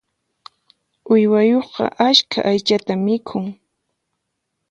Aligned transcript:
Uywayuqqa 1.11 1.85
askha 2.07 2.39
aychatan 2.49 2.99
mikhun. 3.05 3.45